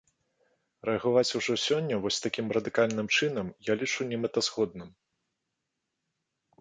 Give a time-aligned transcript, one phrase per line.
[0.87, 4.89] Рэагаваць ужо сёння вось такім радыкальным чынам я лічу немэтазгодным.